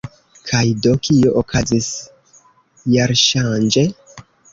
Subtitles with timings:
[0.51, 1.89] Kaj do, kio okazis
[2.95, 3.85] jarŝanĝe?